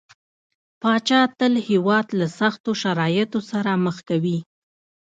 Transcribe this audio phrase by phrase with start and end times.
[0.81, 4.37] پاچا تل هيواد له سختو شرايطو سره مخ کوي.